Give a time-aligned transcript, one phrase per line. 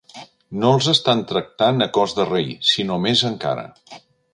[0.63, 3.73] No els estan tractant a cos de rei, sinó més encara.